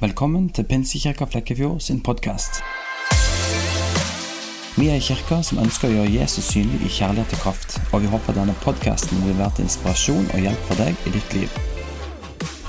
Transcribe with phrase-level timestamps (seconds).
[0.00, 2.58] Velkommen til Pinsekirka Flekkefjord sin podkast.
[4.76, 8.02] Vi er en kirke som ønsker å gjøre Jesus synlig i kjærlighet og kraft, og
[8.04, 11.54] vi håper denne podkasten vil være til inspirasjon og hjelp for deg i ditt liv.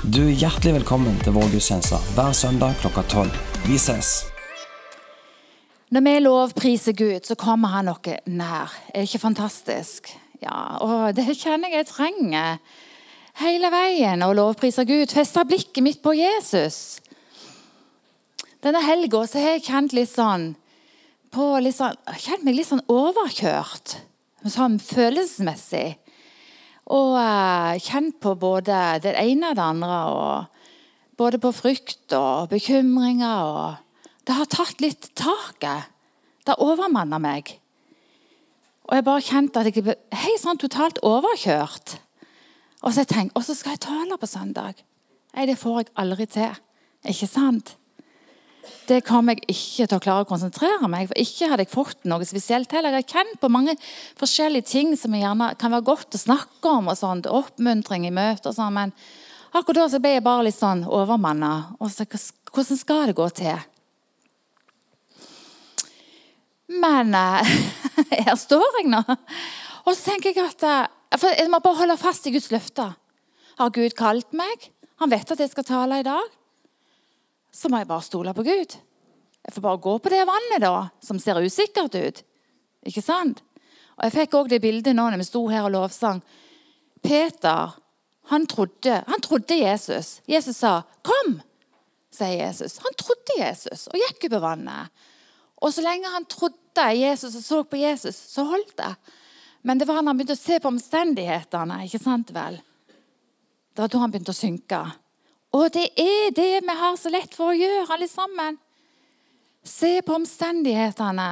[0.08, 3.36] Du er hjertelig velkommen til vår gudstjeneste hver søndag klokka tolv.
[3.66, 4.14] Vi ses!
[5.92, 8.72] Når vi lovpriser Gud, så kommer han noe nær.
[8.88, 10.08] Er det ikke fantastisk?
[10.40, 12.56] Ja, og det kjenner jeg jeg trenger
[13.42, 15.12] hele veien å lovprise Gud.
[15.12, 17.02] Feste blikket mitt på Jesus.
[18.64, 20.52] Denne helga har jeg kjent litt sånn
[21.34, 23.98] på litt sånn, kjent meg litt sånn overkjørt.
[24.48, 25.98] Sånn følelsesmessig.
[26.88, 29.98] Og uh, kjent på både det ene og det andre.
[30.08, 33.44] Og både på frykt og bekymringer.
[33.44, 35.92] Og det har tatt litt taket.
[36.42, 37.58] Det har overmanna meg.
[38.88, 41.98] Og jeg bare kjente at jeg ble helt sånn totalt overkjørt.
[42.86, 44.80] Og så jeg og så skal jeg tale på søndag.
[45.36, 46.56] Nei, det får jeg aldri til.
[47.06, 47.76] Ikke sant?
[48.88, 51.10] Det kom jeg ikke til å klare å konsentrere meg.
[51.10, 52.96] For ikke hadde jeg fått noe spesielt heller.
[52.96, 53.74] Jeg har kjent på mange
[54.20, 56.88] forskjellige ting som gjerne kan være godt å snakke om.
[56.88, 58.76] og sånt, Oppmuntring i møter og sånn.
[58.76, 58.94] Men
[59.52, 61.74] akkurat da så ble jeg bare litt sånn overmanna.
[61.78, 63.66] Hvordan skal det gå til?
[66.68, 67.52] Men eh,
[68.26, 69.04] her står jeg nå.
[69.84, 72.96] Og så tenker jeg at eh, for jeg må bare holde fast i Guds løfter.
[73.58, 74.68] Har Gud kalt meg?
[75.00, 76.37] Han vet at jeg skal tale i dag
[77.52, 78.76] så må jeg bare stole på Gud.
[79.44, 82.22] Jeg får bare gå på det vannet da, som ser usikkert ut.
[82.86, 83.42] Ikke sant?
[83.98, 86.20] Og Jeg fikk òg det bildet nå når vi sto her og lovsang.
[87.02, 87.74] Peter
[88.28, 90.20] han trodde, han trodde Jesus.
[90.26, 91.40] Jesus sa 'kom',
[92.10, 92.78] sier Jesus.
[92.78, 94.88] Han trodde Jesus og gikk over vannet.
[95.56, 98.96] Og så lenge han trodde Jesus og så på Jesus, så holdt det.
[99.62, 101.84] Men det var når han begynte å se på omstendighetene.
[101.84, 102.60] ikke sant vel?
[103.74, 104.92] Det var da han begynte å synke.
[105.56, 108.58] Og det er det vi har så lett for å gjøre, alle sammen.
[109.64, 111.30] Se på omstendighetene.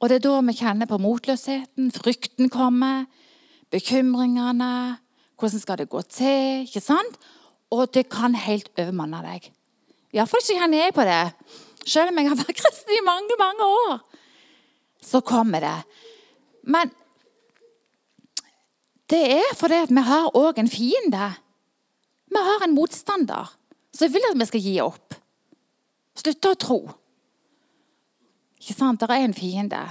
[0.00, 1.90] Og det er da vi kjenner på motløsheten.
[1.94, 3.06] Frykten kommer.
[3.72, 4.98] Bekymringene.
[5.38, 6.66] Hvordan skal det gå til?
[6.68, 7.18] ikke sant?
[7.74, 9.48] Og det kan helt overmanne deg.
[10.14, 11.22] Iallfall ikke kjenner jeg på det.
[11.84, 13.96] Selv om jeg har vært kristen i mange, mange år.
[15.02, 15.78] Så kommer det.
[16.62, 16.92] Men
[19.10, 21.32] det er fordi vi har òg en fiende.
[22.34, 23.50] Vi har en motstander
[23.94, 25.14] som vil at vi skal gi opp.
[26.18, 26.78] Slutte å tro.
[28.58, 29.02] Ikke sant?
[29.02, 29.82] Det er en fiende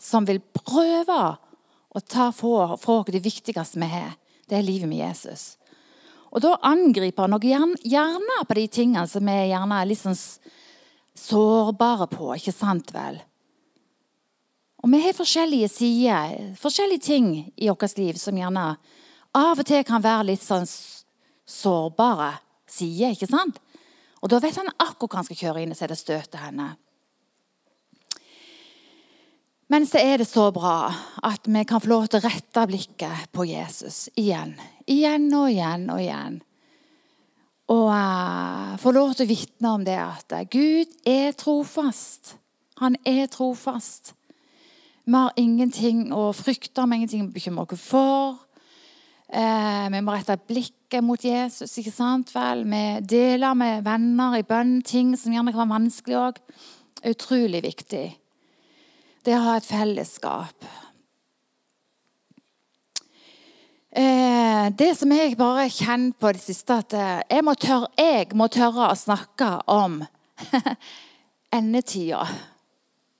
[0.00, 1.20] som vil prøve
[1.96, 4.16] å ta fra oss det viktigste vi har.
[4.46, 5.56] Det er livet med Jesus.
[6.30, 10.18] Og Da angriper han gjerne, gjerne på de tingene som vi gjerne er litt sånn
[11.16, 12.34] sårbare på.
[12.36, 13.22] ikke sant vel?
[14.84, 18.76] Og Vi har forskjellige sider, forskjellige ting i vårt liv som gjerne
[19.34, 20.66] av og til kan være litt sånn
[21.46, 22.34] sårbare
[22.66, 23.12] side.
[23.14, 23.60] ikke sant?
[24.22, 26.74] Og Da vet han akkurat hva han skal kjøre inn og sette støt til henne.
[29.68, 30.92] Men så er det så bra
[31.26, 34.54] at vi kan få lov til å rette blikket på Jesus igjen.
[34.86, 36.36] Igjen og igjen og igjen.
[37.74, 42.36] Og uh, få lov til å vitne om det at Gud er trofast.
[42.78, 44.12] Han er trofast.
[45.06, 48.38] Vi har ingenting å frykte, vi har ingenting å bekymre oss for.
[49.26, 50.38] Uh, vi må rette
[50.86, 51.78] blikket mot Jesus.
[51.78, 52.64] ikke sant vel?
[52.64, 56.38] Vi deler med venner i bønn ting som gjerne kan være vanskelig òg.
[57.04, 58.16] Utrolig viktig.
[59.24, 60.54] Det å ha et fellesskap.
[63.90, 68.30] Eh, det som jeg bare kjent på det siste, at eh, jeg må tørre, jeg
[68.36, 70.04] må tørre å snakke om
[71.58, 72.26] endetida.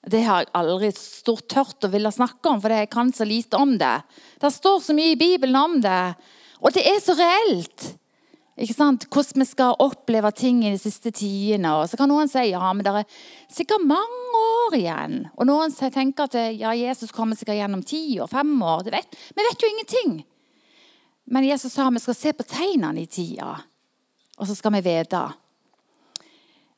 [0.07, 3.59] Det har jeg aldri stort tørt å ville snakke om, for jeg kan så lite
[3.59, 3.97] om det.
[4.39, 6.15] Det står så mye i Bibelen om det,
[6.61, 7.87] og det er så reelt.
[8.57, 9.05] Ikke sant?
[9.13, 11.75] Hvordan vi skal oppleve ting i de siste tidene.
[11.77, 13.19] Og så kan noen si ja, men det er
[13.53, 15.19] sikkert mange år igjen.
[15.37, 18.89] Og noen tenker at ja, Jesus kommer sikkert gjennom ti år, fem år.
[18.95, 20.17] Vet, vi vet jo ingenting.
[21.27, 23.57] Men Jesus sa vi skal se på tegnene i tida,
[24.39, 25.21] og så skal vi vite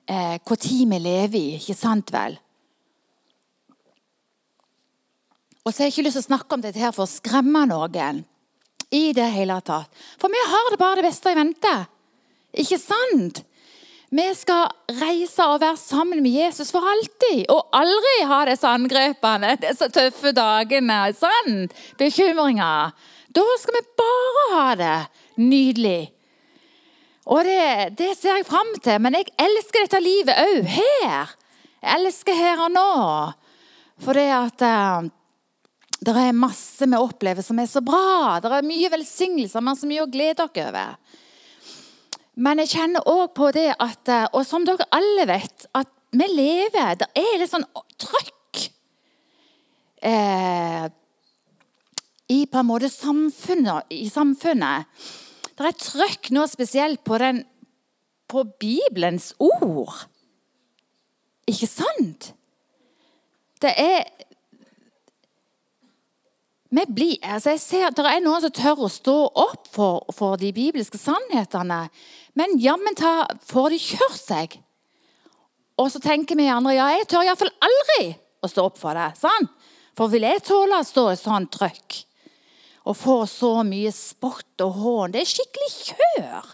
[0.09, 1.57] eh, hvor tid vi lever i.
[1.61, 2.39] Ikke sant vel?
[5.63, 7.67] Og så har jeg ikke lyst til å snakke om dette her for å skremme
[7.69, 8.25] noen.
[8.91, 9.93] I det hele tatt.
[10.21, 11.75] For vi har det bare det beste i vente.
[12.57, 13.43] Ikke sant?
[14.09, 14.71] Vi skal
[15.03, 17.45] reise og være sammen med Jesus for alltid.
[17.53, 21.01] Og aldri ha disse angrepene, disse tøffe dagene.
[21.13, 21.75] sant?
[22.01, 22.95] Bekymringer.
[23.37, 24.97] Da skal vi bare ha det
[25.37, 26.13] nydelig.
[27.29, 28.97] Og det, det ser jeg fram til.
[29.05, 31.37] Men jeg elsker dette livet òg her.
[31.83, 32.89] Jeg elsker her og nå.
[34.01, 35.11] For det at uh,
[35.99, 38.39] det er masse vi opplever som er så bra.
[38.43, 41.17] Det er mye velsignelser, men så mye å glede dere over.
[42.39, 46.29] Men jeg kjenner òg på det at eh, Og som dere alle vet, at vi
[46.31, 47.67] lever Det er litt sånn
[47.99, 48.61] trøkk
[50.07, 50.87] eh,
[52.29, 54.85] i på en måte samfunnet, i samfunnet.
[55.57, 57.41] Det er trøkk nå spesielt på, den,
[58.29, 60.05] på Bibelens ord.
[61.49, 62.35] Ikke sant?
[63.65, 64.05] Det er
[66.69, 70.37] vi blir, altså jeg ser, Det er noen som tør å stå opp for, for
[70.37, 71.87] de bibelske sannhetene.
[72.37, 72.97] Men jammen
[73.49, 74.59] får de kjørt seg.
[75.79, 78.13] Og så tenker vi andre ja, jeg tør iallfall aldri
[78.43, 79.15] å stå opp for det.
[79.17, 79.51] sant?
[79.99, 82.05] For vil jeg tåle å stå i sånn trøkk
[82.89, 85.15] og få så mye spott og hån?
[85.15, 86.53] Det er skikkelig kjør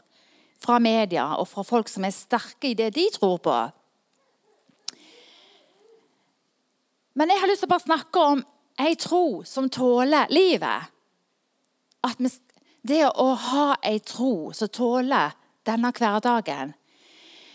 [0.65, 3.57] fra media og fra folk som er sterke i det de tror på.
[7.15, 8.43] Men jeg har lyst til å bare snakke om
[8.81, 10.91] ei tro som tåler livet.
[12.05, 12.31] At vi,
[12.85, 15.35] det å ha ei tro som tåler
[15.65, 16.75] denne hverdagen.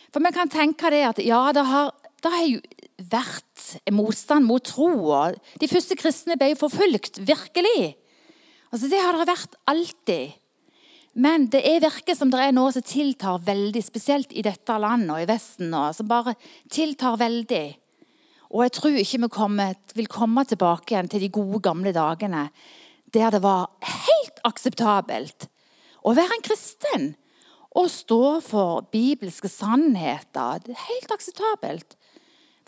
[0.10, 1.92] For vi kan tenke det at ja, det har,
[2.24, 2.62] det har jo
[3.10, 5.14] vært motstand mot tro.
[5.62, 7.94] De første kristne ble jo forfulgt, virkelig.
[8.74, 10.38] Altså, Det har det vært alltid.
[11.20, 15.16] Men det er virker som det er noe som tiltar veldig, spesielt i dette landet
[15.16, 15.70] og i Vesten.
[15.70, 16.36] nå, som bare
[16.70, 17.79] tiltar veldig.
[18.50, 22.50] Og jeg tror ikke vi kommer, vil komme tilbake igjen til de gode, gamle dagene
[23.14, 25.48] der det var helt akseptabelt
[26.06, 27.08] å være en kristen
[27.78, 30.62] og stå for bibelske sannheter.
[30.66, 31.96] Er helt akseptabelt.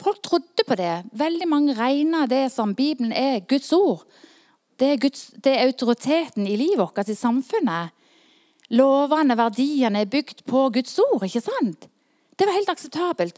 [0.02, 1.04] Folk trodde på det.
[1.18, 4.06] Veldig mange regna det som Bibelen er Guds ord.
[4.78, 7.94] Det er, Guds, det er autoriteten i livet vårt, i samfunnet.
[8.74, 11.90] Lovene, verdiene er bygd på Guds ord, ikke sant?
[12.38, 13.38] Det var helt akseptabelt.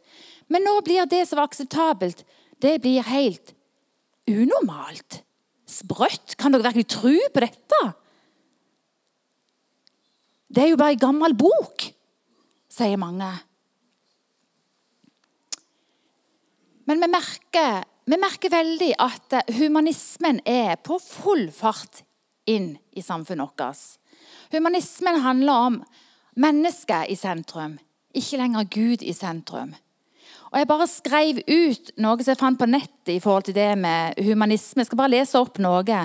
[0.54, 2.22] Men nå blir det som var akseptabelt,
[2.62, 3.56] det blir helt
[4.30, 5.24] unormalt.
[5.66, 6.36] Sprøtt.
[6.38, 7.82] Kan dere virkelig tro på dette?
[10.54, 11.88] Det er jo bare ei gammel bok,
[12.70, 13.32] sier mange.
[16.86, 22.04] Men vi merker, vi merker veldig at humanismen er på full fart
[22.46, 23.98] inn i samfunnet vårt.
[24.54, 25.80] Humanismen handler om
[26.38, 27.80] mennesket i sentrum,
[28.14, 29.74] ikke lenger Gud i sentrum.
[30.54, 33.72] Og Jeg bare skrev ut noe som jeg fant på nettet i forhold til det
[33.82, 34.84] med humanisme.
[34.84, 36.02] Jeg skal bare lese opp noe.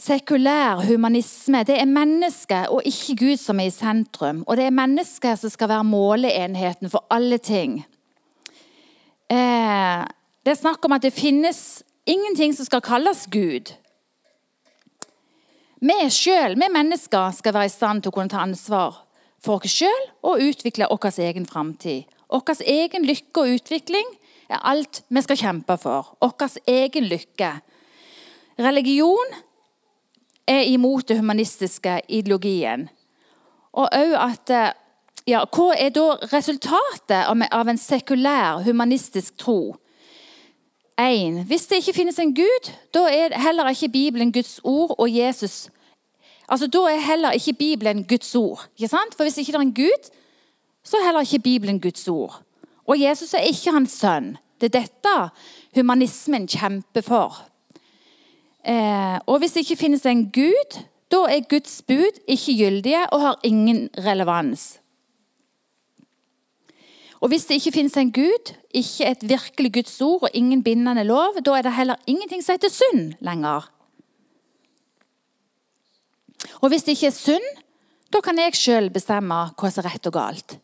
[0.00, 4.40] Sekulær humanisme det er mennesket og ikke Gud som er i sentrum.
[4.48, 7.82] Og det er mennesket som skal være måleenheten for alle ting.
[9.28, 10.00] Eh,
[10.40, 13.74] det er snakk om at det finnes ingenting som skal kalles Gud.
[15.84, 19.02] Vi sjøl, vi mennesker, skal være i stand til å kunne ta ansvar
[19.44, 22.08] for oss sjøl og utvikle vår egen framtid.
[22.30, 24.06] Vår egen lykke og utvikling
[24.50, 26.14] er alt vi skal kjempe for.
[26.22, 27.52] Vår egen lykke.
[28.60, 29.34] Religion
[30.46, 32.88] er imot den humanistiske ideologien.
[33.72, 34.54] Og òg at
[35.28, 39.76] ja, Hva er da resultatet av en sekulær, humanistisk tro?
[41.00, 41.44] 1.
[41.48, 45.70] Hvis det ikke finnes en Gud, da er heller ikke Bibelen Guds ord og Jesus
[46.50, 48.68] Altså, Da er heller ikke Bibelen Guds ord.
[48.76, 49.14] Ikke sant?
[49.16, 50.10] For Hvis ikke det er en Gud,
[50.90, 52.40] så er heller ikke Bibelen Guds ord.
[52.86, 54.34] Og Jesus er ikke hans sønn.
[54.58, 55.14] Det er dette
[55.78, 57.38] humanismen kjemper for.
[58.66, 63.22] Eh, og hvis det ikke finnes en Gud, da er Guds bud ikke gyldige og
[63.22, 64.80] har ingen relevans.
[67.20, 71.04] Og hvis det ikke finnes en Gud, ikke et virkelig Guds ord og ingen bindende
[71.04, 73.68] lov, da er det heller ingenting som heter synd lenger.
[76.60, 77.48] Og hvis det ikke er synd,
[78.12, 80.56] da kan jeg sjøl bestemme hva som er rett og galt.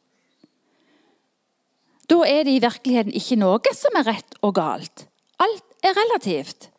[2.07, 5.07] Da er det i virkeligheten ikke noe som er rett og galt.
[5.43, 6.71] Alt er relativt.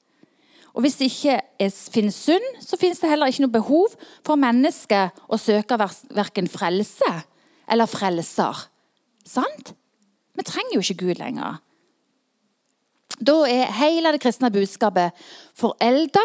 [0.77, 5.23] Og Hvis det ikke finnes synd, så finnes det heller ikke noe behov for mennesket
[5.25, 7.09] å søke verken frelse
[7.67, 8.67] eller frelser.
[9.25, 9.73] Sant?
[10.37, 11.57] Vi trenger jo ikke Gud lenger.
[13.17, 15.17] Da er hele det kristne budskapet
[15.57, 16.21] forelda,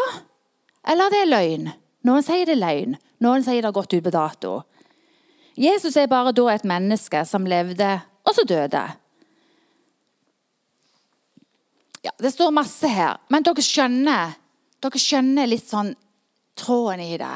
[0.85, 1.71] eller det er løgn.
[2.05, 4.53] Noen sier det er løgn, noen sier det har gått ut på dato.
[5.57, 7.89] Jesus er bare da et menneske som levde
[8.23, 8.83] og så døde.
[12.03, 14.35] Ja, Det står masse her, men dere skjønner,
[14.83, 15.93] dere skjønner litt sånn
[16.59, 17.35] tråden i det.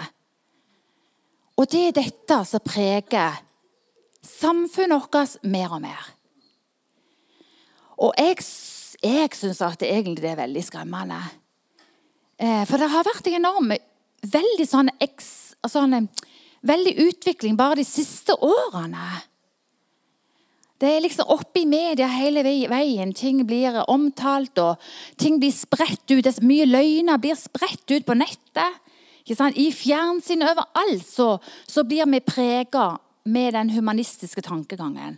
[1.58, 3.39] Og det er dette som preger
[4.27, 6.10] samfunnet vårt mer og mer.
[7.98, 8.44] Og jeg,
[9.01, 11.17] jeg syns at det egentlig det er veldig skremmende.
[12.38, 13.72] Eh, for det har vært en enorm
[14.27, 14.91] veldig sånn,
[15.65, 16.10] sånn
[16.67, 19.08] veldig utvikling bare de siste årene.
[20.78, 23.14] Det er liksom oppe i media hele veien.
[23.18, 24.78] Ting blir omtalt, og
[25.18, 26.30] ting blir spredt ut.
[26.46, 28.84] Mye løgner blir spredt ut på nettet.
[29.28, 31.34] I fjernsyn overalt så,
[31.68, 32.94] så blir vi prega
[33.28, 35.18] med den humanistiske tankegangen.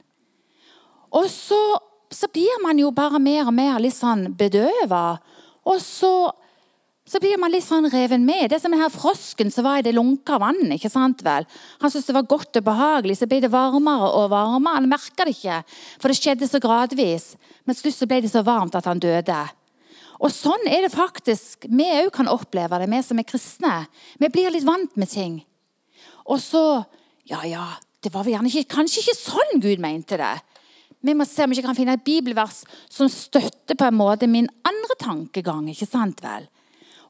[1.13, 1.77] Og så,
[2.09, 5.19] så blir man jo bare mer og mer litt sånn bedøva.
[5.69, 6.31] Og så,
[7.09, 8.51] så blir man litt sånn reven med.
[8.51, 10.75] Det som er her frosken som var i det lunka vannet.
[10.77, 11.47] ikke sant vel?
[11.81, 14.77] Han syntes det var godt og behagelig, så ble det varmere og varmere.
[14.77, 15.63] Han merka det ikke,
[15.97, 17.31] for det skjedde så gradvis.
[17.65, 19.39] Men til slutt ble det så varmt at han døde.
[20.19, 23.75] Og sånn er det faktisk vi òg kan oppleve det, vi som er kristne.
[24.19, 25.41] Vi blir litt vant med ting.
[26.29, 26.85] Og så
[27.29, 27.65] Ja, ja,
[28.01, 30.33] det var gjerne ikke, kanskje ikke sånn Gud mente det.
[31.05, 34.27] Vi må se om vi ikke kan finne et bibelvers som støtter på en måte
[34.27, 35.69] min andre tankegang.
[35.69, 36.47] ikke sant vel?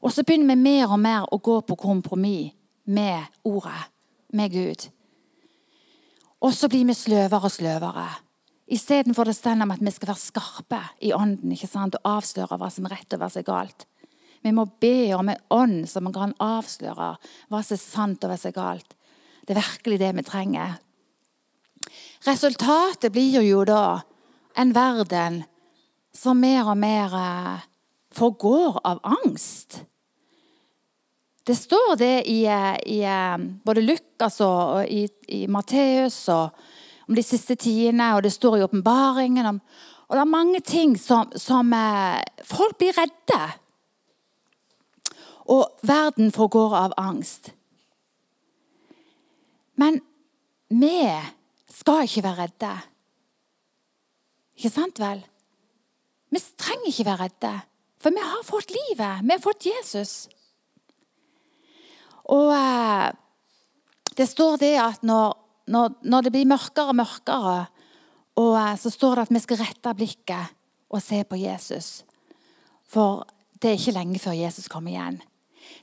[0.00, 2.54] Og så begynner vi mer og mer å gå på kompromiss
[2.90, 3.84] med ordet,
[4.32, 4.88] med Gud.
[6.40, 8.08] Og så blir vi sløvere og sløvere.
[8.70, 11.98] Istedenfor det står om at vi skal være skarpe i ånden ikke sant?
[11.98, 13.86] og avsløre hva som er rett og hva som er galt.
[14.40, 17.10] Vi må be om en ånd som kan avsløre
[17.50, 18.94] hva som er sant og hva som er galt.
[19.44, 20.78] Det er virkelig det vi trenger.
[22.24, 24.00] Resultatet blir jo da
[24.56, 25.42] en verden
[26.14, 27.66] som mer og mer eh,
[28.14, 29.82] forgår av angst.
[31.46, 37.24] Det står det i, eh, i eh, både Lukas og i, i Matteus om de
[37.24, 39.60] siste tidene, og det står i åpenbaringen.
[40.08, 41.72] Og det er mange ting som, som
[42.44, 43.40] Folk blir redde.
[45.50, 47.50] Og verden forgår av angst.
[49.80, 50.00] Men
[50.68, 50.98] vi
[51.72, 52.72] skal ikke være redde.
[54.60, 55.22] Ikke sant vel?
[56.30, 57.54] Vi trenger ikke være redde,
[57.98, 59.24] for vi har fått livet.
[59.24, 60.28] Vi har fått Jesus.
[62.30, 63.08] Og eh,
[64.18, 65.34] det står det at når,
[65.70, 67.58] når, når, det blir mørkere og mørkere,
[68.40, 70.56] og eh, så står det at vi skal rette blikket
[70.90, 71.90] og se på Jesus.
[72.90, 73.24] For
[73.60, 75.20] det er ikke lenge før Jesus kommer igjen.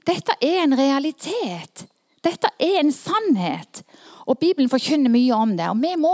[0.08, 1.86] Dette er en realitet.
[2.26, 3.84] Dette er en sannhet.
[4.28, 5.70] Og Bibelen forkynner mye om det.
[5.72, 6.14] Og vi må,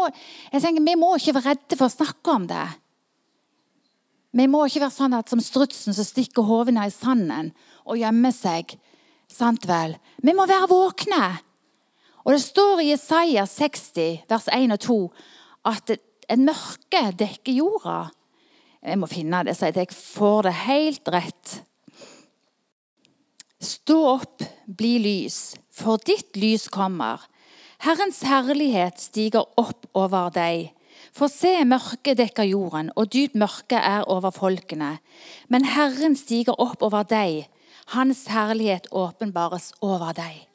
[0.51, 2.65] tenker, vi må ikke være redde for å snakke om det.
[4.33, 7.51] Vi må ikke være sånn at som strutsen som stikker hodet i sanden
[7.85, 8.75] og gjemmer seg.
[9.33, 9.95] Sant vel?
[10.21, 11.25] Vi må være våkne.
[12.23, 14.97] Og Det står i Isaiah 60, vers 1 og 2,
[15.65, 15.95] at
[16.29, 18.11] en mørke dekker jorda.
[18.83, 21.53] Jeg må finne det, så jeg får det helt rett.
[23.63, 27.23] Stå opp, bli lys, for ditt lys kommer.
[27.83, 30.71] Herrens herlighet stiger opp over deg.
[31.15, 34.97] For se, mørket dekker jorden, og dypt mørke er over folkene.
[35.51, 37.47] Men Herren stiger opp over deg.
[37.85, 40.47] Hans herlighet åpenbares over deg.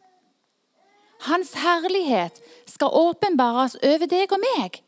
[1.26, 4.78] Hans herlighet skal åpenbares over deg og meg.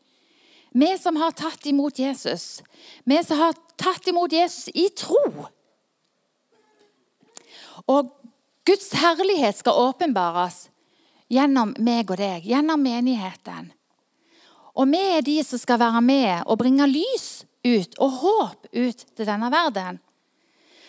[0.71, 2.61] Vi som har tatt imot Jesus.
[3.03, 5.21] Vi som har tatt imot Jesus i tro.
[7.91, 8.13] Og
[8.65, 10.69] Guds herlighet skal åpenbares
[11.31, 13.71] gjennom meg og deg, gjennom menigheten.
[14.71, 19.03] Og vi er de som skal være med og bringe lys ut og håp ut
[19.15, 19.99] til denne verden.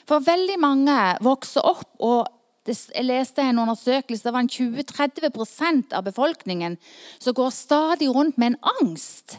[0.08, 2.26] For veldig mange vokser opp, og
[2.66, 6.76] jeg leste en undersøkelse det var en 20-30 av befolkningen
[7.18, 9.38] som går stadig rundt med en angst.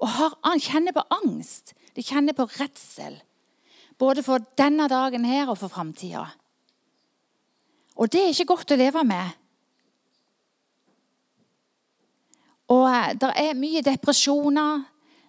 [0.00, 1.74] Og har, kjenner på angst.
[1.94, 3.18] De kjenner på redsel.
[4.00, 6.30] Både for denne dagen her og for framtida.
[8.00, 9.36] Og det er ikke godt å leve med.
[12.72, 14.86] Og eh, Det er mye depresjoner.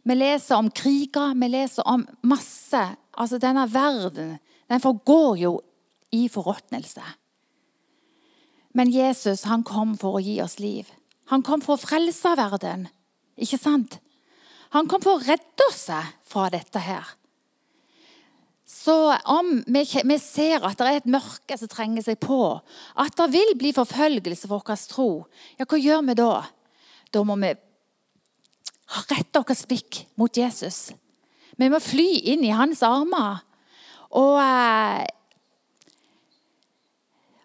[0.08, 2.86] Vi leser om kriger, vi leser om masse.
[3.20, 4.38] Altså Denne verden
[4.72, 5.58] den forgår jo
[6.16, 7.04] i forråtnelse.
[8.72, 10.88] Men Jesus han kom for å gi oss liv.
[11.32, 12.88] Han kom for å frelse verden.
[13.40, 14.00] Ikke sant?
[14.72, 15.90] Han kom for å redde oss
[16.28, 17.08] fra dette her.
[18.72, 18.96] Så
[19.28, 19.84] om vi,
[20.20, 22.40] ser at det er et mørke som trenger seg på,
[22.96, 25.10] at det vil bli forfølgelse for vår tro,
[25.60, 26.32] ja, hva gjør vi da?
[27.12, 27.52] Da må vi
[29.12, 30.94] rette vårt blikk mot Jesus.
[31.62, 33.44] Vi må fly inn i hans armer.
[34.18, 35.06] Og eh,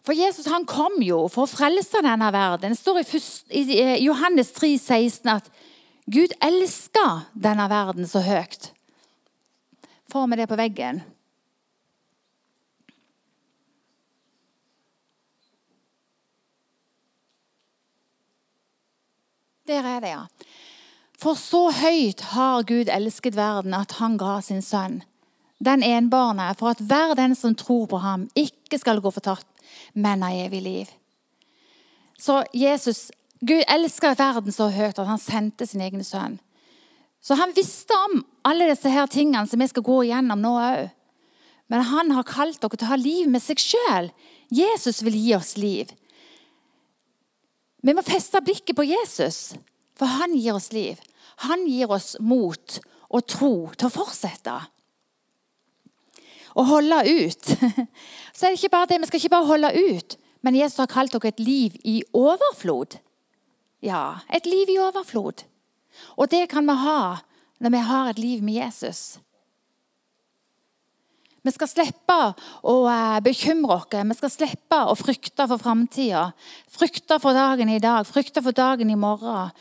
[0.07, 2.73] For Jesus han kom jo for å frelse denne verden.
[2.73, 3.03] Det står
[3.51, 3.65] i,
[4.07, 5.51] Johannes 3, 16 at
[6.07, 8.71] Gud elsker denne verden så høyt.
[10.07, 11.03] Får vi det på veggen?
[19.67, 20.23] Der er det, ja.
[21.27, 25.01] For så høyt har Gud elsket verden at han ga sin sønn,
[25.59, 29.49] den enbårne, for at hver den som tror på ham, ikke skal gå fortapt,
[29.91, 30.93] men ha evig liv.
[32.15, 33.09] Så Jesus,
[33.43, 36.37] Gud elsker verden så høyt at han sendte sin egen sønn.
[37.19, 40.95] Så han visste om alle disse her tingene som vi skal gå igjennom nå òg.
[41.67, 44.13] Men han har kalt dere til å ha liv med seg sjøl.
[44.55, 45.91] Jesus vil gi oss liv.
[47.83, 49.57] Vi må feste blikket på Jesus,
[49.99, 51.03] for han gir oss liv.
[51.45, 54.55] Han gir oss mot og tro til å fortsette.
[56.57, 57.51] Å holde ut.
[58.37, 60.93] Så er det ikke bare det, Vi skal ikke bare holde ut, men Jesus har
[60.93, 62.97] kalt dere et liv i overflod.
[63.85, 65.45] Ja, et liv i overflod.
[66.17, 67.01] Og det kan vi ha
[67.61, 69.19] når vi har et liv med Jesus.
[71.47, 72.17] Vi skal slippe
[72.67, 73.93] å eh, bekymre oss.
[73.95, 76.31] Vi skal slippe å frykte for framtida.
[76.75, 79.53] Frykte for dagen i dag, frykte for dagen i morgen.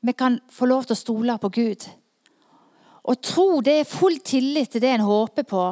[0.00, 1.84] Vi kan få lov til å stole på Gud.
[3.04, 5.64] Å tro det er full tillit til det en håper på.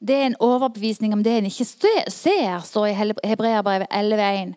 [0.00, 4.54] Det er en overbevisning om det en ikke ser, står i Hebreabrevet 11,1.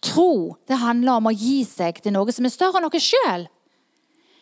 [0.00, 3.44] Tro det handler om å gi seg til noe som er større enn oss sjøl.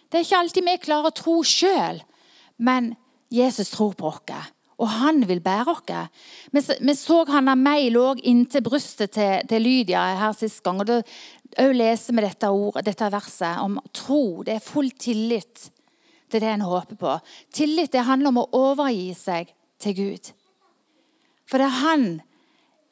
[0.09, 1.99] Det er ikke alltid vi klarer å tro sjøl,
[2.57, 2.95] men
[3.35, 4.23] Jesus tror på oss
[4.79, 6.21] og han vil bære oss.
[6.55, 10.81] Vi, så av meg lå inntil brystet til, til, Lydia her sist gang.
[10.81, 14.45] og òg leser vi dette, ordet, dette verset om tro.
[14.47, 15.69] Det er full tillit
[16.31, 17.19] til det en håper på.
[17.55, 19.51] Tillit det handler om å overgi seg
[19.83, 20.33] til Gud.
[21.49, 22.09] For det er han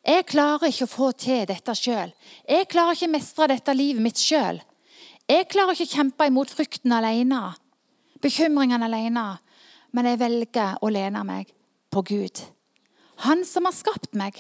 [0.07, 2.13] Jeg klarer ikke å få til dette sjøl.
[2.47, 4.61] Jeg klarer ikke å mestre dette livet mitt sjøl.
[5.27, 7.41] Jeg klarer ikke å kjempe imot frykten alene,
[8.23, 9.25] bekymringene alene.
[9.91, 11.51] Men jeg velger å lene meg
[11.97, 12.43] på Gud.
[13.25, 14.37] Han som har skapt meg.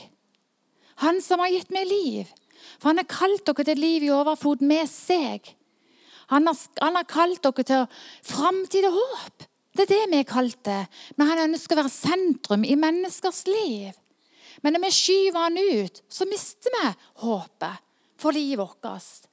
[1.01, 2.33] Han som har gitt meg liv.
[2.77, 5.45] For han har kalt dere til liv i overflod med seg.
[6.33, 7.85] Han har, han har kalt dere til
[8.27, 9.47] framtid og håp.
[9.77, 10.83] Det er det vi er kalt det.
[11.17, 13.97] Men han ønsker å være sentrum i menneskers liv.
[14.65, 16.93] Men når vi skyver han ut, så mister vi
[17.25, 17.85] håpet
[18.21, 19.29] for livet vårt.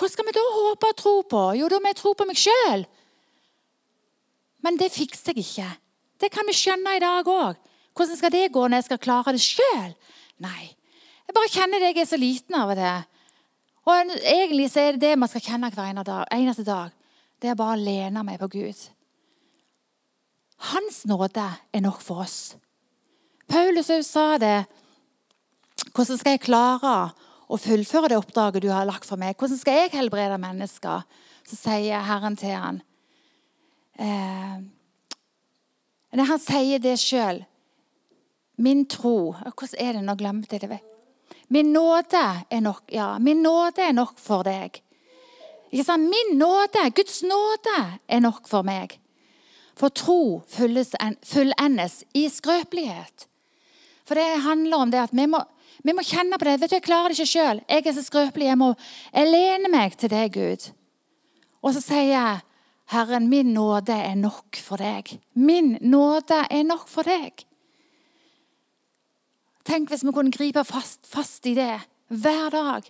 [0.00, 1.44] Hva skal vi da håpe og tro på?
[1.60, 2.86] Jo, da må jeg tro på meg sjøl.
[4.64, 5.68] Men det fikser jeg ikke.
[6.20, 7.58] Det kan vi skjønne i dag òg.
[7.96, 9.94] Hvordan skal det gå når jeg skal klare det sjøl?
[10.44, 10.70] Nei.
[11.26, 12.94] Jeg bare kjenner det jeg er så liten av til.
[13.88, 15.92] Og egentlig så er det det man skal kjenne hver
[16.36, 16.90] eneste dag.
[17.40, 18.80] Det er bare å lene meg på Gud.
[20.70, 22.54] Hans nåde er nok for oss.
[23.48, 24.66] Paulus sa det.
[25.94, 26.96] Hvordan skal jeg klare
[27.50, 29.38] å fullføre det oppdraget du har lagt for meg?
[29.40, 31.06] Hvordan skal jeg helbrede mennesker?
[31.48, 32.82] Så sier Herren til han.
[33.98, 34.60] Eh,
[36.18, 37.44] når han sier det sjøl
[38.60, 40.14] Min tro Hvordan er det nå?
[40.20, 40.80] Glemte jeg det.
[41.50, 44.76] Min nåde er nok, ja, min nåde er nok for deg.
[45.70, 46.06] Ikke sant?
[46.10, 48.98] Min nåde, Guds nåde, er nok for meg.
[49.78, 53.26] For tro fullendes i skrøpelighet.
[54.06, 55.40] For det handler om det at vi må,
[55.82, 56.58] vi må kjenne på det.
[56.60, 57.62] Vet du, Jeg klarer det ikke sjøl.
[57.68, 58.46] Jeg er så skrøpelig.
[58.46, 58.74] Jeg må
[59.14, 60.70] jeg meg til deg, Gud.
[61.62, 62.40] Og så sier jeg
[62.90, 65.12] Herren, min nåde er nok for deg.
[65.38, 67.44] Min nåde er nok for deg.
[69.62, 71.76] Tenk hvis vi kunne gripe fast, fast i det
[72.10, 72.88] hver dag.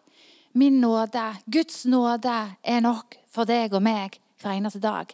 [0.56, 5.12] Min nåde, Guds nåde, er nok for deg og meg hver eneste dag.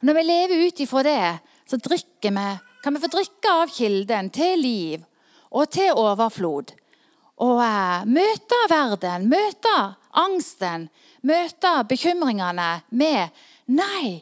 [0.00, 1.24] Når vi lever ut ifra det,
[1.68, 2.48] så drikker vi,
[2.80, 5.04] kan vi få drikke av kilden til liv
[5.50, 6.72] og til overflod.
[7.44, 9.76] Og eh, møte verden, møte
[10.16, 10.88] angsten,
[11.26, 14.20] møte bekymringene med Nei,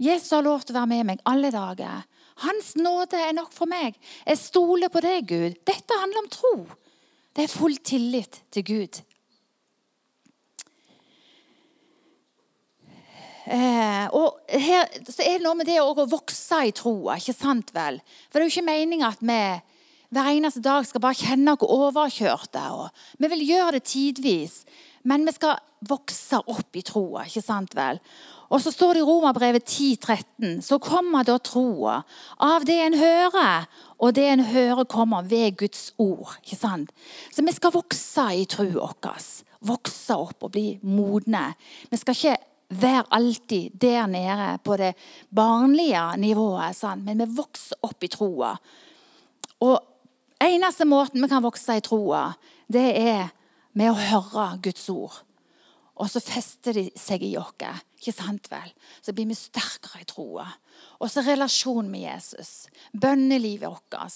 [0.00, 2.02] Jesus har lov til å være med meg alle dager.
[2.44, 3.96] Hans nåde er nok for meg.
[4.24, 5.56] Jeg stoler på deg, Gud.
[5.68, 6.54] Dette handler om tro.
[7.36, 9.00] Det er full tillit til Gud.
[13.50, 17.72] Eh, og her så er det noe med det å vokse i troa, ikke sant
[17.74, 17.98] vel?
[18.28, 19.42] For det er jo ikke meninga at vi
[20.10, 22.62] hver eneste dag skal bare kjenne oss overkjørte.
[22.74, 24.62] Og vi vil gjøre det tidvis.
[25.02, 25.58] Men vi skal
[25.88, 28.00] vokse opp i troa, ikke sant vel?
[28.50, 32.02] Og så står det i Romerbrevet 10,13.: Så kommer da troa
[32.36, 36.36] av det en hører, og det en hører, kommer ved Guds ord.
[36.42, 36.90] ikke sant?
[37.32, 39.28] Så vi skal vokse i troa vår.
[39.60, 41.54] Vokse opp og bli modne.
[41.90, 42.36] Vi skal ikke
[42.70, 44.94] være alltid der nede på det
[45.34, 47.04] barnlige nivået, sant?
[47.04, 48.56] men vi vokser opp i troa.
[49.60, 49.78] Og
[50.40, 52.32] eneste måten vi kan vokse i troa,
[52.72, 53.28] det er
[53.72, 55.22] med å høre Guds ord.
[56.00, 57.52] Og så fester de seg i oss.
[58.00, 58.70] Ikke sant vel?
[59.04, 60.46] Så blir vi sterkere i troa.
[61.04, 62.70] Og så relasjon med Jesus.
[62.96, 64.14] Bønnelivet vårt.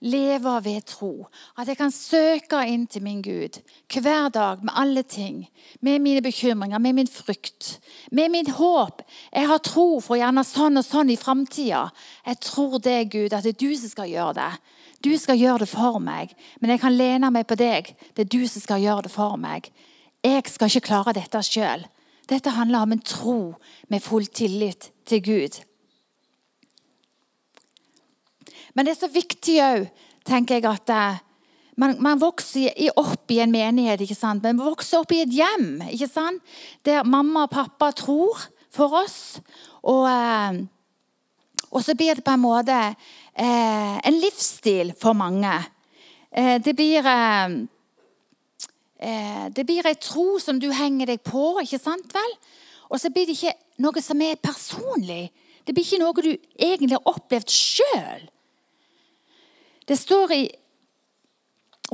[0.00, 1.26] Leve ved tro.
[1.60, 3.58] At jeg kan søke inn til min Gud
[3.92, 5.42] hver dag med alle ting.
[5.84, 7.78] Med mine bekymringer, med min frykt,
[8.10, 9.02] med mitt håp.
[9.32, 11.90] Jeg har tro for gjerne sånn og sånn i framtida.
[12.24, 14.52] Jeg tror det, Gud, at det er du som skal gjøre det.
[15.04, 17.92] Du skal gjøre det for meg, men jeg kan lene meg på deg.
[18.16, 19.68] Det er du som skal gjøre det for meg.
[20.26, 21.84] Jeg skal ikke klare dette sjøl.
[22.26, 23.38] Dette handler om en tro
[23.92, 25.58] med full tillit til Gud.
[28.74, 29.86] Men det er så viktig òg,
[30.26, 31.20] tenker jeg, at eh,
[31.78, 34.42] man, man vokser opp i en menighet, ikke sant?
[34.42, 36.42] Man vokser opp i et hjem ikke sant?
[36.84, 39.38] der mamma og pappa tror for oss.
[39.86, 40.58] Og, eh,
[41.70, 45.54] og så blir det på en måte eh, en livsstil for mange.
[46.34, 47.56] Eh, det blir eh,
[48.98, 52.36] eh, Det blir ei tro som du henger deg på, ikke sant vel?
[52.90, 55.30] Og så blir det ikke noe som er personlig.
[55.66, 58.28] Det blir ikke noe du egentlig har opplevd sjøl.
[59.86, 60.44] Det står i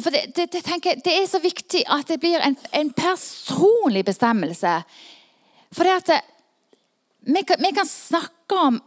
[0.01, 4.07] for det, det, det, tenker, det, er så viktig at det blir en, en personlig
[4.09, 4.79] bestemmelse.
[5.73, 6.29] For det at
[7.29, 8.81] vi kan, vi kan, snakke om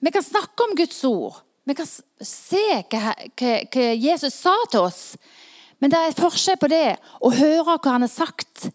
[0.00, 1.40] Vi kan snakke om Guds ord.
[1.64, 5.00] Vi kan se hva, hva, hva Jesus sa til oss.
[5.82, 8.68] Men det er forskjell på det å høre hva han har sagt,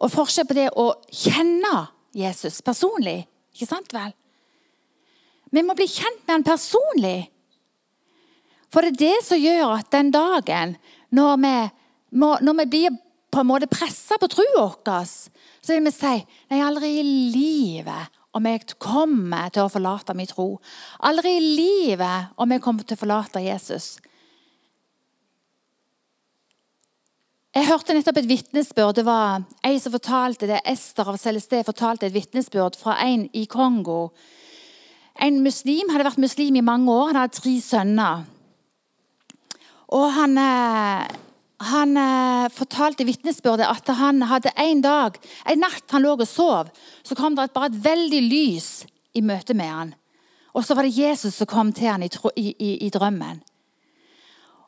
[0.00, 1.74] og forskjell på det å kjenne
[2.16, 3.24] Jesus personlig.
[3.54, 4.12] Ikke sant vel?
[5.50, 7.18] Vi må bli kjent med han personlig.
[8.70, 10.76] For det er det som gjør at den dagen
[11.10, 11.54] når vi,
[12.14, 12.98] når vi blir
[13.30, 15.10] på en måte pressa på troa vår,
[15.60, 16.14] så vil vi si
[16.50, 17.04] Nei, aldri i
[17.34, 20.54] livet om jeg kommer til å forlate min tro.
[21.06, 23.96] Aldri i livet om jeg kommer til å forlate Jesus.
[27.50, 28.94] Jeg hørte nettopp et vitnesbyrd.
[29.00, 30.60] Det var ei som fortalte det.
[30.70, 34.12] Ester av Celesté fortalte et vitnesbyrd fra en i Kongo.
[35.18, 37.08] En muslim hadde vært muslim i mange år.
[37.10, 38.22] Han hadde tre sønner.
[39.90, 41.08] Og han, eh,
[41.72, 45.18] han eh, fortalte i vitnesbyrdet at han hadde en dag,
[45.50, 46.70] en natt han lå og sov,
[47.02, 48.70] så kom det bare et veldig lys
[49.18, 49.92] i møte med han.
[50.54, 53.42] Og så var det Jesus som kom til han i, i, i drømmen.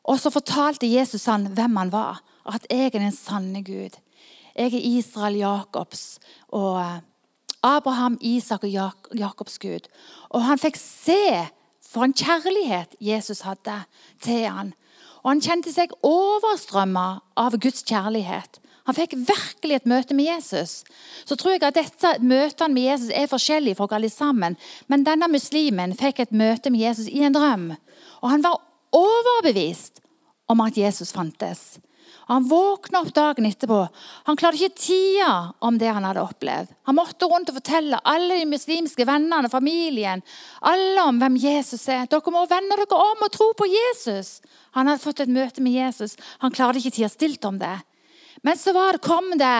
[0.03, 2.19] Og så fortalte Jesus han hvem han var.
[2.45, 3.97] At jeg er den sanne Gud.
[4.55, 6.19] Jeg er Israel Jakobs
[6.51, 7.01] og eh,
[7.63, 9.87] Abraham, Isak og Jakobs Gud.
[10.29, 11.47] Og han fikk se
[11.93, 13.83] for en kjærlighet Jesus hadde
[14.21, 14.73] til han.
[15.23, 17.07] Og han kjente seg overstrømma
[17.39, 18.59] av Guds kjærlighet.
[18.83, 20.81] Han fikk virkelig et møte med Jesus.
[21.23, 24.57] Så tror jeg at dette møtene med Jesus er forskjellige for alle sammen.
[24.91, 27.69] Men denne muslimen fikk et møte med Jesus i en drøm.
[28.19, 28.59] Og han var
[28.91, 30.03] overbevist
[30.51, 31.79] om at Jesus fantes.
[32.29, 33.79] Han våkna opp dagen etterpå.
[34.29, 36.71] Han klarte ikke tida om det han hadde opplevd.
[36.87, 40.23] Han måtte rundt og fortelle alle de muslimske vennene, familien,
[40.61, 42.05] alle om hvem Jesus er.
[42.07, 44.37] Dere må vende dere om og tro på Jesus.
[44.77, 46.15] Han hadde fått et møte med Jesus.
[46.43, 47.75] Han klarte ikke tida stilt om det.
[48.43, 49.55] Men så det, kom det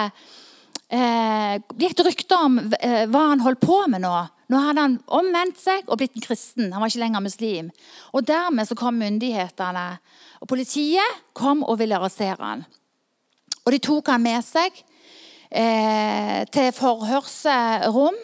[0.93, 4.15] eh, gikk det rykter om eh, hva han holdt på med nå.
[4.53, 6.69] Nå hadde han omvendt seg og blitt en kristen.
[6.69, 7.71] Han var ikke lenger muslim.
[8.13, 9.87] Og Dermed så kom myndighetene
[10.43, 12.65] og politiet kom og ville arrestere han.
[13.63, 14.75] Og De tok han med seg
[15.49, 18.19] eh, til forhørsrom.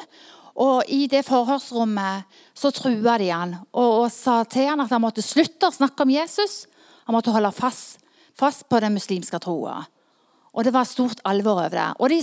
[0.59, 5.01] Og I det forhørsrommet så trua de han og, og, sa til han at han
[5.01, 6.65] måtte slutte å snakke om Jesus.
[7.07, 8.03] Han måtte holde fast,
[8.37, 9.79] fast på den muslimske troa.
[10.51, 11.87] Og det var stort alvor over det.
[12.03, 12.19] Og de,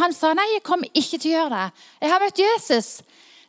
[0.00, 1.84] han sa nei, jeg kommer ikke til å gjøre det.
[2.00, 2.88] Jeg har møtt Jesus.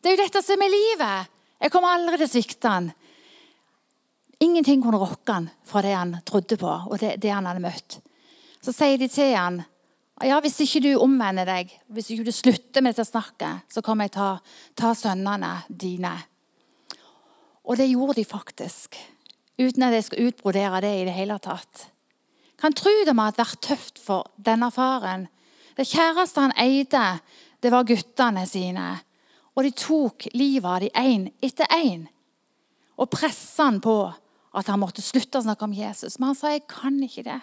[0.06, 1.30] Det er jo dette som er livet.
[1.65, 2.91] Jeg kommer aldri til å svikte han.
[4.46, 7.96] Ingenting kunne rokke han fra det han trodde på, og det, det, han hadde møtt.
[8.62, 9.58] Så sier de til han,
[10.22, 14.06] ja, hvis ikke du omvender deg, hvis ikke du slutter med dette snakket, så kommer
[14.06, 14.28] jeg ta,
[14.78, 16.13] ta sønnene dine.
[17.65, 19.00] Og det gjorde de faktisk.
[19.58, 21.88] Uten at jeg skal utbrodere det i det hele tatt.
[22.62, 25.26] Kan tro det må ha vært tøft for denne faren.
[25.74, 27.08] Det kjæreste han eide,
[27.58, 29.00] det var guttene sine.
[29.56, 32.06] Og de tok livet av de én etter én.
[33.00, 33.98] Og pressa han på
[34.56, 36.20] at han måtte slutte å snakke om Jesus.
[36.20, 37.39] Men han sa jeg kan ikke det.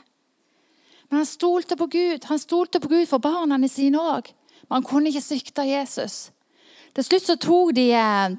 [1.09, 2.25] Men han stolte på Gud.
[2.29, 4.31] Han stolte på Gud for barna sine òg.
[4.69, 6.31] Men han kunne ikke svikte Jesus.
[6.97, 8.35] Til slutt så tok de eh,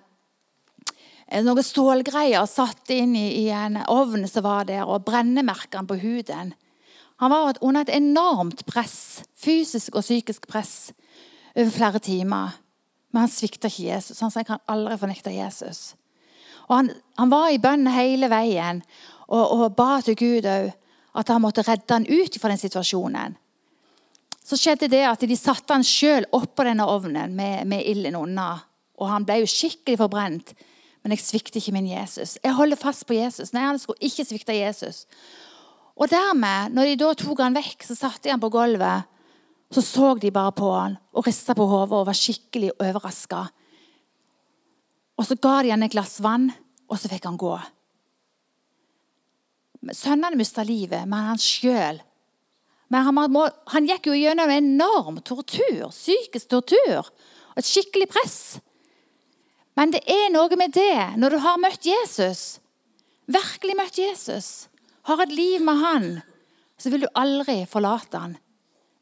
[1.45, 5.99] noen stålgreier og satte inn i, en ovn som var der, og brennemerka han på
[6.01, 6.53] huden.
[7.21, 10.93] Han var under et enormt press, fysisk og psykisk press,
[11.53, 12.57] over flere timer.
[13.13, 14.19] Men han svikta ikke Jesus.
[14.26, 15.93] Han sa jeg kan aldri fornekte Jesus.
[16.65, 18.82] Og han, han var i bønn hele veien
[19.28, 20.71] og, og ba til Gud òg
[21.13, 23.36] at han måtte redde han ut fra den situasjonen.
[24.43, 28.56] Så skjedde det at de satte han sjøl oppå denne ovnen med, med ilden unna.
[28.99, 30.56] Og han ble jo skikkelig forbrent.
[31.04, 32.38] Men jeg svikter ikke min Jesus.
[32.43, 33.54] Jeg holder fast på Jesus.
[33.54, 35.04] Nei, han skulle ikke svikte Jesus.
[35.93, 39.10] Og dermed, når de da tok han vekk, så satte de han på gulvet.
[39.73, 43.47] Så så de bare på han og rista på hodet og var skikkelig overraska.
[45.17, 46.51] Og så ga de han et glass vann,
[46.89, 47.53] og så fikk han gå.
[49.93, 52.01] Sønnene mista livet, men han sjøl
[52.93, 53.17] Men han,
[53.73, 57.07] han, gikk jo gjennom en enorm tortur, psykisk tortur.
[57.07, 58.59] og Et skikkelig press.
[59.73, 62.59] Men det er noe med det, når du har møtt Jesus,
[63.25, 64.67] virkelig møtt Jesus,
[65.09, 66.07] har et liv med han,
[66.77, 68.38] så vil du aldri forlate han.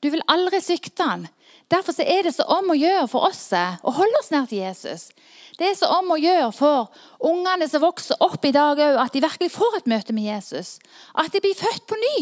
[0.01, 1.27] Du vil aldri svikte han.
[1.71, 5.11] Derfor er det så om å gjøre for oss å holde oss nær til Jesus.
[5.59, 6.89] Det er så om å gjøre for
[7.27, 10.79] ungene som vokser opp i dag òg, at de virkelig får et møte med Jesus.
[11.13, 12.15] At de blir født på ny.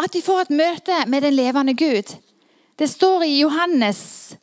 [0.00, 2.14] At de får et møte med den levende Gud.
[2.78, 4.36] Det står i Johannes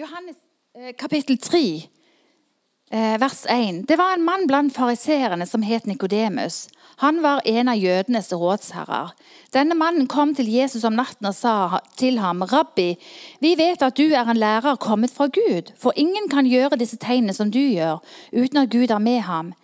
[0.00, 0.36] Johannes
[0.78, 1.99] eh, kapittel 3, eh,
[2.90, 3.84] vers 1.
[3.88, 6.68] Det var en mann blant fariseerne som het Nikodemus.
[7.00, 9.12] Han var en av jødenes rådsherrer.
[9.54, 12.96] Denne mannen kom til Jesus om natten og sa til ham, 'Rabbi,
[13.40, 16.96] vi vet at du er en lærer kommet fra Gud, for ingen kan gjøre disse
[16.96, 19.54] tegnene som du gjør, uten at Gud er med ham.'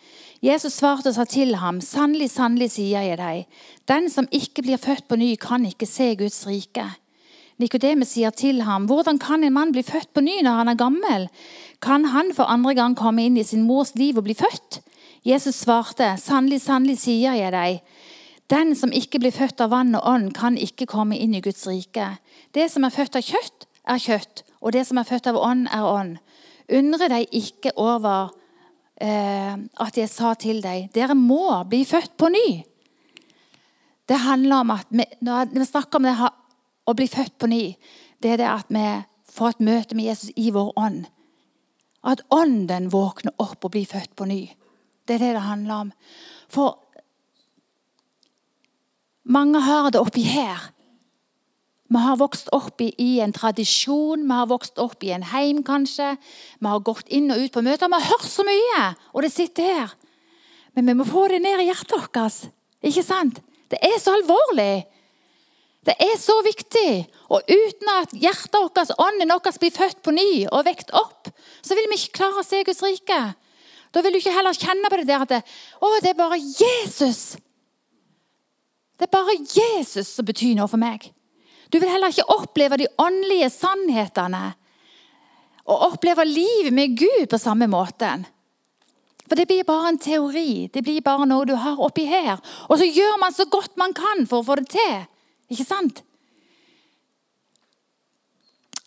[0.43, 3.47] Jesus svarte og sa til ham, 'Sannelig, sannelig, sier jeg deg,
[3.89, 7.06] den som ikke blir født på ny, kan ikke se Guds rike.'
[7.59, 10.75] Nikodemus sier til ham, 'Hvordan kan en mann bli født på ny når han er
[10.75, 11.29] gammel?'
[11.81, 14.81] 'Kan han for andre gang komme inn i sin mors liv og bli født?'
[15.25, 17.81] Jesus svarte, 'Sannelig, sannelig, sier jeg deg.'
[18.51, 21.67] Den som ikke blir født av vann og ånd, kan ikke komme inn i Guds
[21.67, 22.19] rike.
[22.55, 25.67] Det som er født av kjøtt, er kjøtt, og det som er født av ånd,
[25.67, 26.19] er ånd.
[26.71, 28.31] Undre deg ikke over
[29.01, 32.63] eh, at jeg sa til deg, dere må bli født på ny.
[34.07, 36.15] Det handler om at vi, Når vi snakker om det
[36.87, 37.75] å bli født på ny,
[38.23, 38.87] det er det at vi
[39.37, 41.05] får et møte med Jesus i vår ånd.
[42.07, 44.43] At ånden våkner opp og blir født på ny.
[45.07, 45.93] Det er det det handler om.
[46.49, 46.79] For
[49.27, 50.71] mange har det oppi her.
[51.87, 55.63] Vi har vokst opp i, i, en tradisjon, vi har vokst opp i en heim
[55.67, 56.17] kanskje.
[56.59, 57.91] Vi har gått inn og ut på møter.
[57.91, 58.83] Vi har hørt så mye,
[59.15, 59.95] og det sitter her.
[60.75, 62.49] Men vi må få det ned i hjertet vårt.
[62.87, 63.39] Ikke sant?
[63.71, 64.87] Det er så alvorlig.
[65.87, 66.91] Det er så viktig.
[67.31, 71.31] Og uten at hjertet vårt, ånden vår, blir født på ny og vekt opp,
[71.63, 73.21] så vil vi ikke klare å se Guds rike.
[73.95, 75.43] Da vil du ikke heller kjenne på det der at det,
[75.79, 77.37] å, det er bare Jesus.
[78.97, 81.11] Det er bare Jesus som betyr noe for meg.
[81.71, 84.45] Du vil heller ikke oppleve de åndelige sannhetene
[85.67, 88.27] og oppleve livet med Gud på samme måten.
[89.27, 90.69] For det blir bare en teori.
[90.71, 92.39] Det blir bare noe du har oppi her.
[92.71, 95.01] Og så gjør man så godt man kan for å få det til.
[95.53, 96.03] Ikke sant?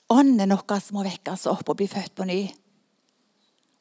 [0.09, 2.41] Ånden vår må vekkes opp og bli født på ny.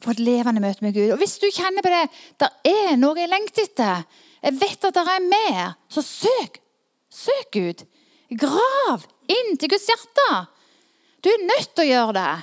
[0.04, 1.10] Få et levende møte med Gud.
[1.14, 2.04] Og Hvis du kjenner på det,
[2.38, 4.04] det er noe jeg lengter etter,
[4.44, 6.60] jeg vet at det er mer, så søk.
[7.10, 7.82] Søk Gud.
[8.38, 10.28] Grav inn til Guds hjerte.
[11.24, 12.34] Du er nødt til å gjøre det.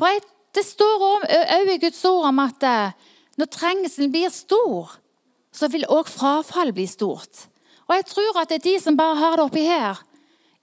[0.00, 2.92] For Det står òg i Guds ord om at eh,
[3.38, 4.92] når trengselen blir stor,
[5.50, 7.48] så vil òg frafall bli stort.
[7.88, 10.00] Og jeg tror at det er de som bare har det oppi her,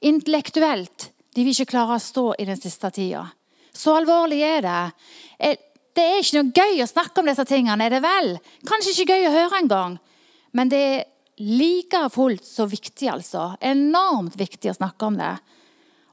[0.02, 3.28] intellektuelt, de vil ikke klare å stå i den siste tida.
[3.72, 4.82] Så alvorlig er det.
[5.96, 8.34] Det er ikke noe gøy å snakke om disse tingene, er det vel?
[8.68, 9.98] Kanskje ikke gøy å høre engang.
[10.56, 11.06] Men det er
[11.42, 13.52] like fullt så viktig, altså.
[13.64, 15.34] Enormt viktig å snakke om det.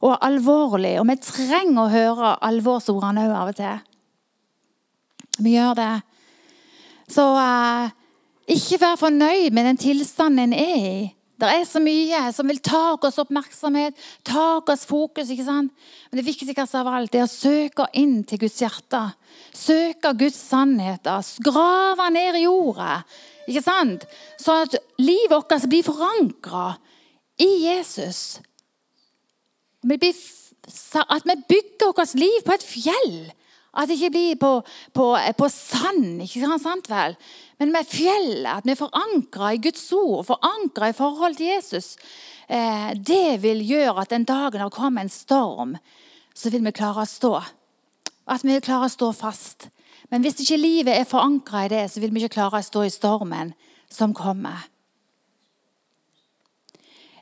[0.06, 0.96] Og alvorlig.
[1.00, 3.80] Og vi trenger å høre alvorsordene òg av og til.
[5.42, 5.92] Vi gjør det.
[7.10, 7.90] Så uh,
[8.48, 11.06] ikke vær fornøyd med den tilstanden en er i.
[11.38, 13.94] Det er så mye som vil ta oss oppmerksomhet,
[14.26, 15.30] ta oss fokus.
[15.30, 15.70] ikke sant?
[16.10, 19.04] Men det viktigste av alt er å søke inn til Guds hjerte.
[19.54, 21.22] Søke Guds sannheter.
[21.46, 23.04] Grave ned i jorda.
[23.46, 24.08] Ikke sant?
[24.40, 26.72] Sånn at livet vårt blir forankra
[27.38, 28.40] i Jesus.
[29.86, 33.14] At vi bygger vårt liv på et fjell.
[33.76, 34.52] At det ikke blir på,
[34.96, 36.22] på, på sand.
[36.24, 37.16] ikke sant vel?
[37.60, 41.96] Men med fjellet, at vi er forankra i Guds ord, forankra i forhold til Jesus,
[42.48, 45.76] eh, det vil gjøre at den dagen det kommer en storm,
[46.34, 47.34] så vil vi klare å stå.
[48.28, 49.68] At vi vil klare å stå fast.
[50.08, 52.86] Men hvis ikke livet er forankra i det, så vil vi ikke klare å stå
[52.86, 53.52] i stormen
[53.92, 54.68] som kommer.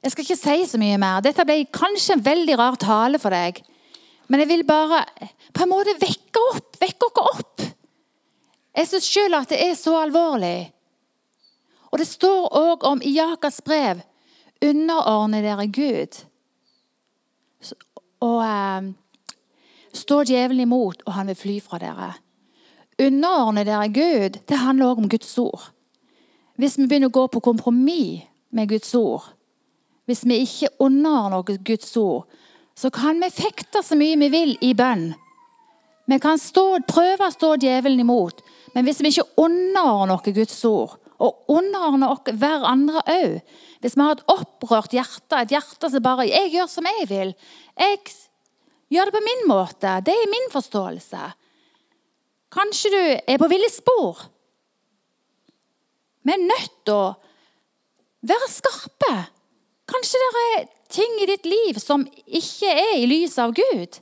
[0.02, 1.22] Jeg skal ikke si så mye mer.
[1.24, 3.58] Dette ble kanskje en veldig rar tale for deg.
[4.26, 5.04] Men jeg vil bare
[5.54, 7.66] på en måte vekke opp, vekke dere opp
[8.76, 10.68] jeg syns sjøl at det er så alvorlig.
[11.92, 14.02] Og det står òg om i Jakobs brev
[14.64, 16.18] underordne dere Gud.
[18.24, 18.90] Og eh,
[19.96, 22.10] står djevelen imot, og han vil fly fra dere.
[23.00, 25.70] Underordne dere Gud, det handler òg om Guds ord.
[26.60, 29.24] Hvis vi begynner å gå på kompromiss med Guds ord,
[30.08, 32.28] hvis vi ikke underordner Guds ord,
[32.76, 35.08] så kan vi fekte så mye vi vil i bønn.
[36.06, 38.42] Vi kan stå, prøve å stå djevelen imot,
[38.74, 43.38] men hvis vi ikke underordner oss Guds ord, og underordner oss hverandre òg
[43.80, 47.34] Hvis vi har et opprørt hjerte, et hjerte som bare 'Jeg gjør som jeg vil',
[47.78, 47.98] jeg
[48.92, 50.00] Gjør det på min måte.
[50.06, 51.22] Det er min forståelse.
[52.54, 54.20] Kanskje du er på ville spor.
[56.22, 57.16] Vi er nødt til å
[58.26, 59.14] være skarpe.
[59.90, 64.00] Kanskje det er ting i ditt liv som ikke er i lyset av Gud.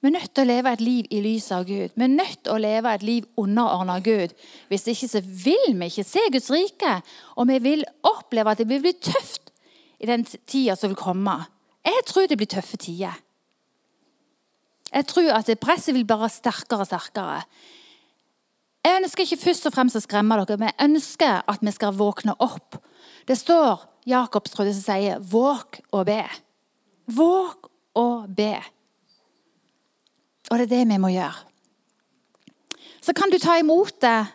[0.00, 1.94] Vi er nødt til å leve et liv i lyset av Gud.
[1.96, 4.34] Vi er nødt til å leve et liv underordna Gud.
[4.68, 6.92] Hvis ikke så vil vi ikke se Guds rike,
[7.34, 9.50] og vi vil oppleve at det vil bli tøft
[9.98, 11.38] i den tida som vil komme.
[11.86, 13.16] Jeg tror det blir tøffe tider.
[14.92, 17.40] Jeg tror at presset vil bare sterkere og sterkere.
[18.86, 21.96] Jeg ønsker ikke først og fremst å skremme dere, men jeg ønsker at vi skal
[21.98, 22.78] våkne opp.
[23.26, 26.30] Det står Jakobs jeg, som sier 'våk og be'.
[27.06, 28.62] Våk og be.
[30.50, 31.42] Og det er det vi må gjøre.
[33.02, 34.26] Så kan du ta imot det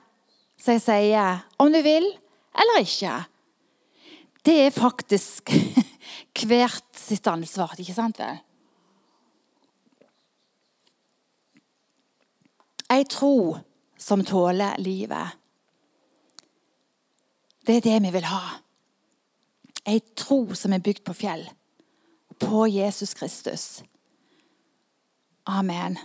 [0.57, 2.07] som jeg sier, om du vil
[2.55, 3.25] eller ikke.
[4.45, 5.51] Det er faktisk
[6.47, 8.39] hvert sitt ansvar, ikke sant vel?
[12.91, 13.57] Ei tro
[13.97, 15.37] som tåler livet.
[17.67, 18.41] Det er det vi vil ha.
[19.87, 21.47] Ei tro som er bygd på fjell.
[22.39, 23.83] På Jesus Kristus.
[25.45, 25.97] Amen.